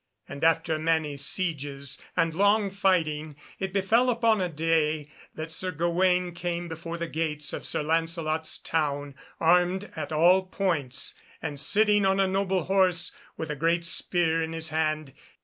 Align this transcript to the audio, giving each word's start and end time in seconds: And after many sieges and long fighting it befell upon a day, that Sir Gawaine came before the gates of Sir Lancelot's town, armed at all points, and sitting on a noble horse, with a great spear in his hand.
And 0.27 0.43
after 0.43 0.79
many 0.79 1.15
sieges 1.15 2.01
and 2.17 2.33
long 2.33 2.71
fighting 2.71 3.35
it 3.59 3.71
befell 3.71 4.09
upon 4.09 4.41
a 4.41 4.49
day, 4.49 5.11
that 5.35 5.51
Sir 5.51 5.69
Gawaine 5.69 6.31
came 6.33 6.67
before 6.67 6.97
the 6.97 7.07
gates 7.07 7.53
of 7.53 7.67
Sir 7.67 7.83
Lancelot's 7.83 8.57
town, 8.57 9.13
armed 9.39 9.91
at 9.95 10.11
all 10.11 10.41
points, 10.47 11.13
and 11.39 11.59
sitting 11.59 12.03
on 12.03 12.19
a 12.19 12.25
noble 12.27 12.63
horse, 12.63 13.11
with 13.37 13.51
a 13.51 13.55
great 13.55 13.85
spear 13.85 14.41
in 14.41 14.53
his 14.53 14.69
hand. 14.69 15.13